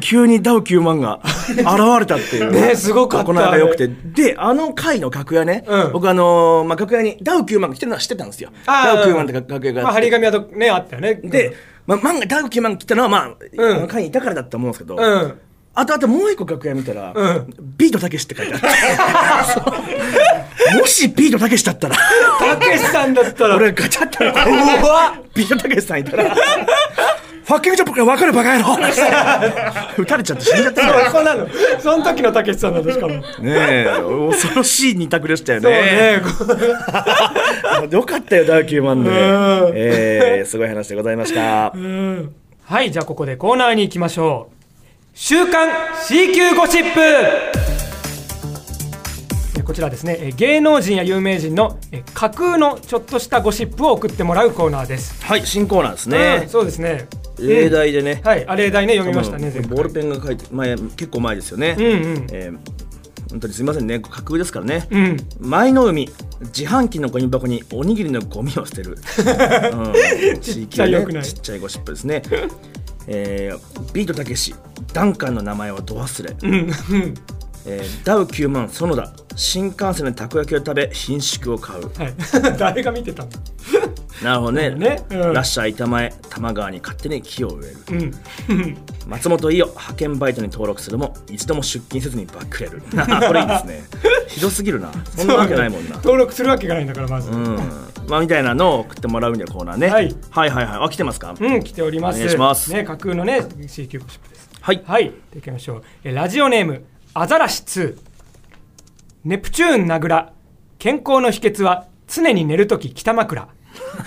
[0.00, 1.64] 急にダウキマンが現
[2.00, 2.50] れたっていう。
[2.50, 3.26] ねすごかった。
[3.26, 3.88] この間良くて。
[3.88, 5.92] で、あの回の楽屋ね、うん。
[5.92, 8.50] 僕あのーまあ、楽屋にダウキマンが来てるのは知ってたんですよ。
[8.66, 10.06] ダウキマンって楽屋がまあ張あって。
[10.06, 11.14] り紙はとねあったよね。
[11.14, 11.54] で、
[11.86, 13.88] まあ、万がダウキューマン来たのは、まあ、うん。
[13.88, 15.40] 会にいたからだと思うんですけど、うん。
[15.76, 17.54] あとあともう一個楽屋見たら、うん。
[17.76, 19.74] ビートたけしって書いてあった。
[20.78, 21.96] もしビートたけしだったら、
[22.38, 23.56] たけしさんだったら。
[23.56, 24.28] 俺ガチャってう
[24.86, 26.34] わビートたけしさんいたら、
[27.44, 28.74] ファッキングジョップが分かるバカ野郎。
[29.98, 31.10] 撃たれちゃって死んじゃったんだよ。
[31.10, 31.46] そうなの。
[31.78, 33.14] その時のたけしさんなんだしかも。
[33.14, 33.86] ねえ、
[34.30, 35.78] 恐ろしい二択でしたよそうね。
[35.80, 36.22] ね
[37.92, 39.10] よかったよ、ダウキューマンで。
[39.10, 39.16] うん。
[39.74, 41.72] えー、すごい話でございました。
[41.74, 42.34] うん。
[42.64, 44.54] はいじゃあここでコーナーに行きましょう。
[45.12, 45.68] 週刊
[46.02, 47.00] C 級ゴシップ。
[47.00, 47.53] え
[49.64, 50.18] こちらですね。
[50.20, 55.24] え芸能人や有名人のえ架空のちょっとしたゴシップを送ってもらうコーナーです。
[55.24, 56.46] はい、新コーナーですうんね。
[56.48, 57.08] そうですね。
[57.38, 58.20] 例題でね。
[58.24, 61.76] はいあ例題ね読みましたねボールペンが書いて、前、結構前ですよね。
[61.78, 62.26] うんうん。
[62.32, 62.58] えー
[63.30, 64.86] 本当にすみませんね、架空ですからね。
[64.90, 65.16] うん。
[65.40, 66.08] 前の海
[66.56, 68.92] 自販機のゴミ箱におにぎりのゴミを捨てる、
[69.72, 72.22] うん、ちっちゃいねちっちゃいゴシップですね、
[73.08, 74.54] えービートたけし
[74.92, 77.14] ダンカンの名前はど忘れ、うんうん
[77.66, 81.88] えーダウ9万園田新幹線でたこ焼きを食べ品種を買う。
[81.98, 82.14] はい。
[82.58, 83.30] 誰が見てたの？
[84.22, 84.70] なるほどね。
[84.70, 85.02] ね。
[85.10, 85.18] うん。
[85.32, 87.76] ラッシャー板前多摩川に勝手に木を植える。
[88.50, 88.76] うん。
[89.08, 92.82] 松本伊代派遣バイトに登録するも一度も出勤せずにバックれる。
[93.26, 93.84] これいいですね。
[94.28, 94.90] ひどすぎるな。
[95.16, 95.96] そんなわけないもんな。
[95.96, 97.30] 登録するわけがないんだからまず。
[97.30, 97.56] うん。
[98.08, 100.14] まあみたいなのを送ってもらうんでコーナーね、はい。
[100.30, 100.78] はいはいはい。
[100.82, 102.16] あ来てますか、うん、来ております。
[102.16, 102.72] お願いします。
[102.72, 104.48] ね、架空のね、C 級ゴシップです。
[104.60, 104.82] はい。
[104.86, 105.82] はい、でいきましょう。
[106.04, 106.84] えラジオネーム、
[107.16, 107.96] アザラシ2。
[109.24, 110.32] ネプチューン名倉。
[110.80, 113.46] 健康の秘訣は、常に寝るとき北枕。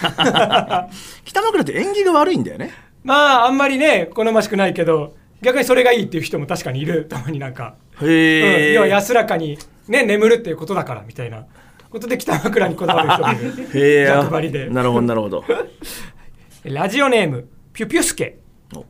[1.24, 2.74] 北枕って縁起が悪いんだよね
[3.06, 7.06] まあ、あんまりね、好ましくないけど、逆にそれがいいっていう人も確かにいる。
[7.06, 7.76] たまになんか。
[8.02, 11.46] うん、要は安らかに、ね、眠るっていうことだから、みたいな。
[11.90, 13.70] ことで北枕にこだわる人もいる。
[13.80, 14.70] へえ逆張りで。
[14.70, 15.46] なるほどなるほど
[16.66, 18.40] ラジオネーム、ピュピュスケ。
[18.76, 18.84] お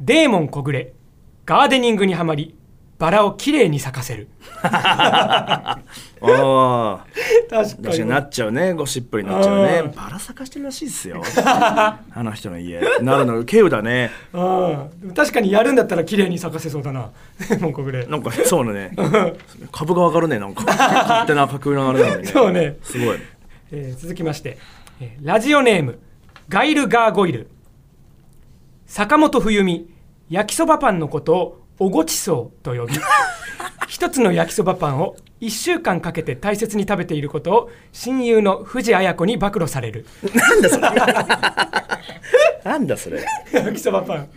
[0.00, 0.92] デーモン小暮
[1.44, 2.56] ガーデニングにはまり
[2.98, 4.28] バラをきれいに咲かせる。
[4.62, 5.78] あ
[6.22, 7.04] あ
[7.50, 8.72] 確確かになっちゃうね。
[8.72, 9.92] ゴシップになっちゃうね。
[9.94, 11.22] バラ咲かしてるらしいっすよ。
[11.36, 12.80] あの人の家。
[13.02, 14.10] なるの稀有だね。
[14.32, 15.12] うん。
[15.14, 17.10] 確かにやるんだったらきれいに咲かせそうだな。
[17.60, 18.92] モン小暮なんかそうだね。
[19.72, 20.64] 株が上がるねなんか。
[20.64, 22.28] 勝手な架空のあれなのにね。
[22.28, 23.18] そうね、すごい。
[23.72, 24.56] えー続きまして、
[25.00, 25.98] えーラジオネーム。
[26.48, 27.50] ガイルガーゴイル。
[28.86, 29.90] 坂本冬美。
[30.30, 32.94] 焼きそばパンのことをおごちそうと呼び
[33.88, 40.06] 一つの焼きそばパンを1週間かけて大切に食べていることを親友の藤あや子に暴露される。
[40.34, 40.90] なんだそれ。
[42.64, 43.24] なんだそれ。
[43.52, 44.28] 焼きそばパン。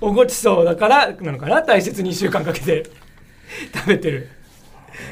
[0.00, 2.84] おごちそうだからなのかな大切に1週間かけて。
[3.74, 4.28] 食べてる、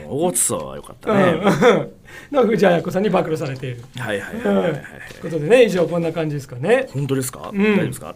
[0.08, 1.18] おごちそうはよかったうん。
[1.18, 1.40] ね
[2.32, 3.82] の藤あや子さんに暴露されている。
[3.98, 4.42] はいはいうん。
[4.42, 4.82] という
[5.22, 6.86] ことでね、以上こんな感じですかね。
[6.92, 7.58] 本当ですか、ん。
[7.58, 8.14] 大丈夫ですか？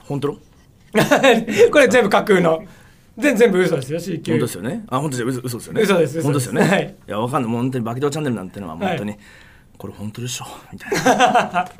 [0.00, 0.36] 本当の？
[1.70, 2.64] これ全部架空の。
[3.16, 4.32] 全全部嘘ですよ、C 級。
[4.32, 4.84] 本当ですよね？
[4.88, 5.28] あ本当ですよ。
[5.28, 5.82] 嘘嘘ですよね？
[5.82, 6.22] 嘘です嘘です。
[6.22, 6.94] 本当ですよね、はい。
[7.08, 7.50] い、やわかんない。
[7.50, 9.16] もう本当にバキドーチャンネルなんてのは本当に、は
[9.78, 10.46] これ本当でしょ？
[10.72, 11.68] みたいな。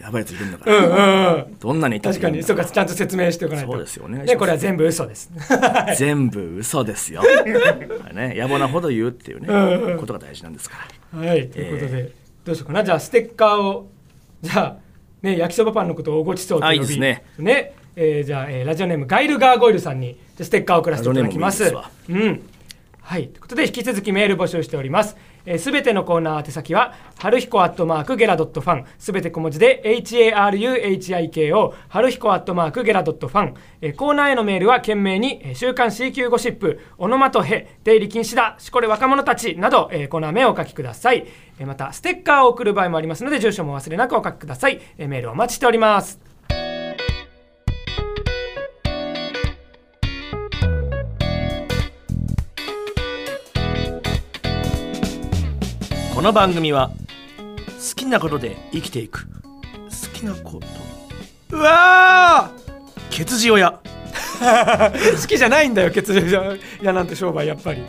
[0.00, 1.58] やばいやついるんだから、うんうんうん。
[1.58, 3.72] どんなに確かに、そうか、ちゃんと説明しておかないと。
[3.72, 5.32] そうですよお願いしますで、これは全部嘘です。
[5.98, 9.98] 全部嘘ですよ、はいね、野暮なほど言うっていうね、うんうん。
[9.98, 10.76] ことが大事なんですか
[11.12, 11.18] ら。
[11.18, 12.12] はい、ということで、
[12.44, 12.84] どうしようかな。
[12.84, 13.90] じゃあ、ステッカーを、
[14.40, 14.76] じゃあ、
[15.22, 17.24] ね、焼きそばパンのことをおごちそうと呼び、あいいですね
[18.00, 21.64] えーじゃあ、えーラジオネーム、ガイルガーゴイルさんに、じゃあステッカーを送らせていただきます。
[21.64, 21.72] いい
[22.10, 22.42] うん。
[23.02, 23.28] はい。
[23.28, 25.16] ということで、引き続きメール募集しております。
[25.58, 28.84] す、べ、てのコーナー宛先は、はるひこアットマークゲラドットファン。
[28.98, 33.54] すべて小文字で、HARUHIKO、はるひこアットマークゲラドットファン。
[33.80, 41.26] えーコーナーへのメールは、懸命に、えー週刊 C 級ゴシップ、オノマトヘ、出入り禁止だ、しこれ若者たちなど、えーコーナー名をお書きください。
[41.58, 44.80] えーまた、ステッカーを送る場合もありますので、住所もお忘れなくお書きください。
[44.98, 46.27] えーメールお待ちしております。
[56.18, 56.90] この番組は
[57.78, 59.28] 好きなことで生きていく。
[59.28, 61.56] 好きなこと。
[61.56, 62.50] うわ
[63.08, 66.34] ケツジオやー好きじゃないんだよ、血液
[66.82, 67.84] やなんて商売、やっぱり。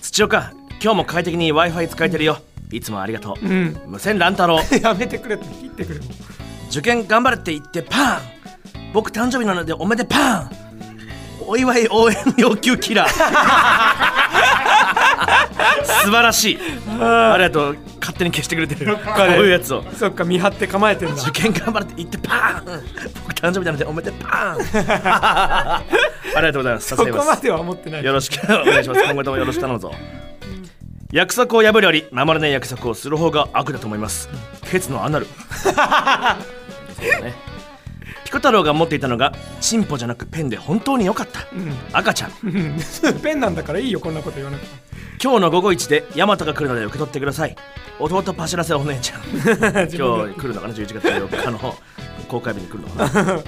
[0.00, 2.38] 土岡今日も快適に w i f i 使えてるよ。
[2.72, 3.78] いつもありがとう、うん。
[3.86, 4.60] 無線乱太郎。
[4.80, 6.00] やめてくれって切ってくれ。
[6.70, 8.20] 受験頑張れって言ってパン。
[8.94, 10.50] 僕誕生日なのでおめでパン。
[11.46, 14.23] お祝い応援要求キラー
[16.02, 16.58] 素晴らしい。
[17.00, 17.78] ありがとう。
[18.00, 18.96] 勝手に消してくれてる。
[18.96, 19.82] こういうやつを。
[19.96, 21.22] そっか、見張って構えてんだ。
[21.22, 22.64] 受験頑張れって言ってパン。
[23.26, 24.58] 僕誕生日なのでおめでパン。
[24.76, 25.82] あ
[26.36, 26.88] りがとうございます。
[26.88, 28.04] そこますでは思ってない。
[28.04, 29.02] よろしくお願いします。
[29.02, 29.92] 今後ともよろしく頼むぞ。
[31.12, 34.28] 約束を破るより守れない約束をする方が悪だと思います。
[34.70, 35.26] ケツのアナル。
[35.62, 36.36] そうだ
[37.22, 37.34] ね。
[38.24, 41.46] ピコ太郎が持っていたのがチンポじゃなくペンで本当に良かった、
[41.92, 42.32] 赤ちゃん。
[42.42, 42.76] うん。
[43.22, 44.83] ペンなんだからいいよ、こんなこと言わなくて。
[45.22, 47.56] 今日の午後一でヤマトが来るので受け取ってください。
[47.98, 49.22] 弟パシらせお姉ちゃん。
[49.92, 51.76] 今日来るのかな？11月4日の
[52.28, 53.42] 公開日に来るのかな、 うん。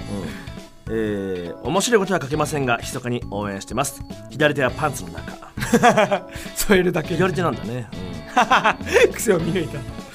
[0.89, 4.01] えー、面白いことは書けませんが密かに応援してます。
[4.29, 6.25] 左手はパンツの中。
[6.55, 7.15] 添えるだけで。
[7.15, 7.89] 左手なんだね、
[9.13, 9.77] 癖を見抜いた。
[9.77, 10.07] うん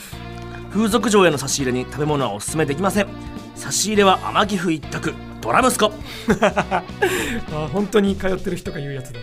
[0.72, 3.06] 風俗嬢への差し入れに食べ物はおすすめできません。
[3.54, 5.12] 差し入れは天城府一択。
[5.42, 5.92] ドラ息子。
[6.40, 6.82] あ
[7.70, 9.20] 本当に通ってる人が言うやつだ。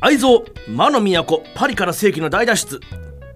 [0.00, 2.80] 愛蔵魔の都パリから世紀の大脱出。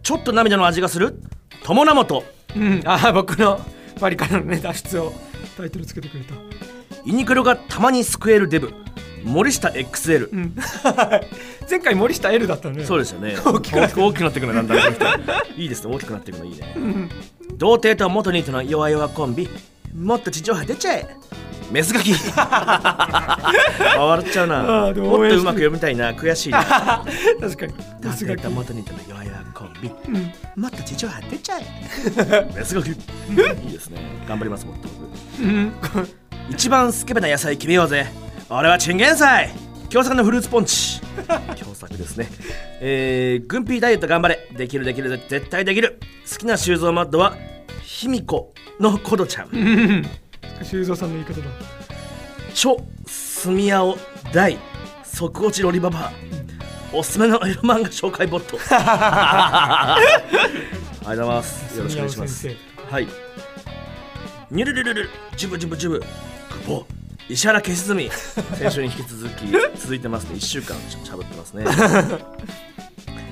[0.02, 1.18] ちょっと涙の味がする。
[1.62, 2.24] 友名本
[2.56, 3.60] うん、あ僕の
[4.00, 5.12] パリからのね脱出を
[5.56, 6.34] タイトルつけてくれた。
[7.04, 8.74] ユニクロがたまに救えるデブ。
[9.24, 10.54] 森下 XL、うん、
[11.68, 12.84] 前回森下 L だったね。
[12.84, 13.36] そうですよね。
[13.44, 14.54] 大きくなってくる。
[14.54, 14.74] なんだ
[15.56, 15.94] いいですね。
[15.94, 17.08] 大きくなっていくのいいね、
[17.56, 19.48] 童貞と元ニートの弱々コンビ。
[19.94, 21.16] もっと地上波出ちゃえ
[21.70, 22.12] メスガキ。
[22.36, 23.52] あ
[23.98, 24.62] 笑っちゃうな。
[24.62, 26.12] ももっとうまく読みたいな。
[26.12, 26.64] 悔しいな。
[27.40, 27.74] 確かに。
[28.00, 30.62] 童さすが貞と元ニートの弱々コンビうん。
[30.62, 32.90] もっと地上波出ちゃえメスガキ。
[32.90, 32.96] いい
[33.72, 34.00] ですね。
[34.28, 35.10] 頑張りますもっと僕。
[35.42, 35.72] うん、
[36.50, 38.06] 一番スケベな野菜決めようぜ。
[38.48, 39.50] 俺はチンゲン菜。
[39.90, 41.00] 共作のフルーツポンチ。
[41.60, 42.28] 共作ですね。
[42.80, 44.48] えー、軍ピーダイエット頑張れ。
[44.56, 45.98] できるできる絶対できる。
[46.30, 47.36] 好きな修造マッドは
[47.82, 49.48] 卑弥呼のコドちゃん。
[50.62, 51.46] 修造さんの言い方だ。
[52.54, 53.96] チョスミヤオ
[54.32, 54.58] 大
[55.04, 56.12] 即落ちロリババア。
[56.92, 58.58] おすすめのエロ漫画紹介ボット。
[58.70, 61.76] ありがとうございます。
[61.78, 62.48] よろしくお願いします。
[62.90, 63.08] はい。
[64.50, 65.10] ニュルルルル。
[65.36, 66.00] ジュブジュブジュブ。
[66.00, 66.06] 久
[66.66, 66.86] 保
[67.28, 68.10] 石原消し済み
[68.58, 69.44] 先週に引き続き
[69.80, 70.34] 続いてますね。
[70.34, 71.64] 1週間しゃべってますね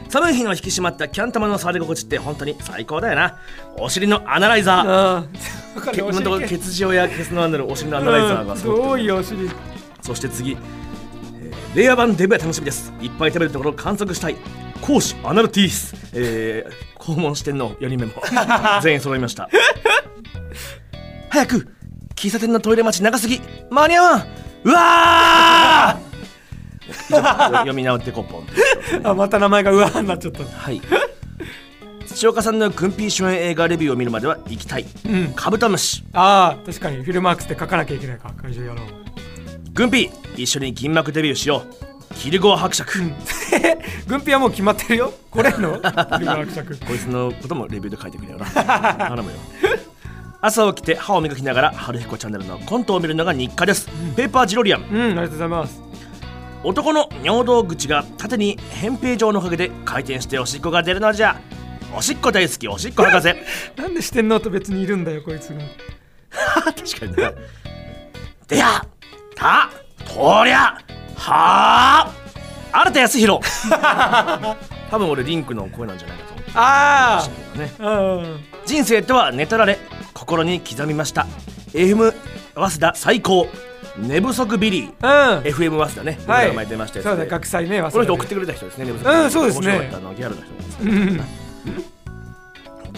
[0.09, 3.37] 寒い日の引き締まったキャン玉の触り心地って本当に最高だよな。
[3.77, 5.99] お尻のアナライザー。
[5.99, 8.59] 今のところケツ塩やケツのアナルお尻のアナライザーがうん。
[8.59, 8.89] 揃ってる。
[8.89, 9.51] どういうお尻？
[10.01, 12.93] そして次、えー令和版デブや楽しみです。
[13.01, 14.37] いっぱい食べるところを観測したい。
[14.81, 18.15] 講師アナルティース、えー、肛門四天王4人目も。
[18.83, 19.49] 全員揃いました。
[21.29, 21.69] 早く
[22.17, 23.41] 喫茶店のトイレ待ち長すぎ。
[23.71, 24.27] 間に合わん。
[24.65, 24.79] うわ
[27.09, 28.47] 読み直ってこポン
[29.07, 30.45] あまた名前がうわーになっちゃった。
[30.45, 30.81] はい。
[32.07, 34.87] 土岡さんの軍ピー主演映画レビューを見るまでは行きたい。
[35.09, 35.33] うん。
[35.35, 36.05] カブトムシ。
[36.13, 36.97] ああ確かに。
[37.05, 38.33] フィルマークスで書かなきゃいけないか。
[38.41, 38.87] 会場やろう。
[39.73, 42.15] 軍ピー一緒に銀幕デビューしよう。
[42.15, 42.91] キルゴア伯爵、
[44.09, 45.13] 軍ピはもう決まってるよ。
[45.31, 45.75] これの？
[45.75, 46.77] フィルマーク作。
[46.87, 48.47] こいつのこともレビューで書いてくれよな。
[48.47, 49.37] 頼むよ。
[50.41, 54.87] 朝起きて歯を磨きながら春彦チャンネルのコントを見るのが日課です、ペーパージロリアン。
[54.91, 55.81] うんありがとうございます。
[56.65, 61.41] 男の尿道口が縦に扁平状のおかげで回転しておしっこが出るのじゃ。
[61.97, 63.35] おしっこ大好きおしっこ博士。
[63.81, 65.61] なんで四天王と別にいるんだよこいつが。
[66.65, 67.35] 確かにね
[68.49, 68.85] でや
[69.35, 69.71] た
[70.05, 70.77] とりゃ
[71.17, 72.13] はあ
[72.73, 73.41] 新田康弘。
[74.91, 76.51] 多分俺リンクの声なんじゃないかと思って。
[76.55, 77.29] あ
[77.81, 79.79] あうん人生とは寝取られ
[80.13, 81.27] 心に刻みました。
[81.73, 82.13] FM
[82.55, 83.49] 早稲田最高
[84.01, 85.39] 寝不足ビリー。
[85.39, 85.43] うん。
[85.45, 87.11] FM 早稲田ね、僕らが前出ましたやつで。
[87.11, 89.67] そうだ学祭ねこの人送ってくれた人ですね寝不足うんそうですね。
[89.67, 91.39] 面白かったあのギャルの人です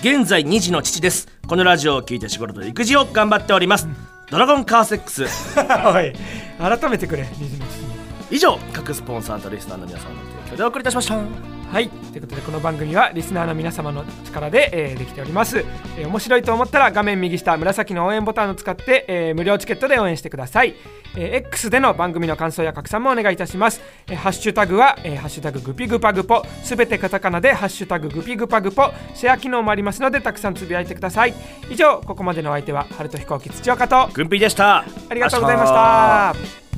[0.03, 1.29] 現在2児の父です。
[1.47, 3.89] このラジオを聞いて仕事と育児を頑張っております。
[4.31, 5.25] ドラゴンカーセックス。
[5.57, 7.91] 改めてくれ虹の父に。
[8.31, 11.89] 以上各スポンサーとリスナーの皆さんの提供でお送りいたしましたはい。
[11.89, 15.65] ということでこの番組はリスナーの皆様の力で、えーできております、
[15.97, 20.75] えー面白いと思ったら画面右下紫の応援ボタンを使って、えー無料チケットで応援してください、
[21.17, 26.43] えー X での番組の感想や拡散もお願いいたします、えーハッシュタグは、えーハッシュタググピグパグポ。
[26.65, 28.93] すべてカタカナでハッシュタググピグパグポ。
[29.15, 31.35] シェア機能もありますのでたくさんつぶやいてください。
[31.71, 34.79] 以上ここまでのお相手は春と飛行機土岡とグンピーでした。
[35.09, 36.70] ありがとうございました